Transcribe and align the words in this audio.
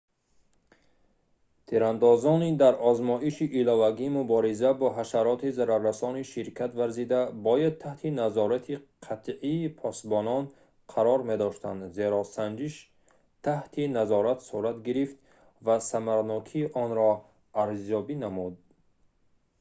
тирандозони 1.69 2.47
дар 2.61 2.75
озмоиши 2.91 3.45
иловагии 3.59 4.13
мубориза 4.17 4.69
бо 4.81 4.87
ҳашароти 4.97 5.47
зараррасон 5.57 6.15
ширкат 6.31 6.71
варзида 6.79 7.19
бояд 7.47 7.75
таҳти 7.85 8.09
назорати 8.21 8.73
қатъии 9.05 9.63
посбонон 9.81 10.43
қарор 10.93 11.19
медоштанд 11.29 11.81
зеро 11.97 12.21
санҷиш 12.35 12.75
таҳти 13.45 13.83
назорат 13.97 14.39
сурат 14.49 14.77
гирифт 14.87 15.17
ва 15.65 15.75
самаранокии 15.91 16.71
онро 16.83 17.11
арзёбӣ 17.63 18.15
намуд 18.23 18.53